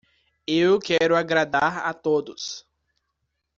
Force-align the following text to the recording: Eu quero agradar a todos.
Eu 0.47 0.79
quero 0.79 1.15
agradar 1.15 1.85
a 1.87 1.93
todos. 1.93 2.65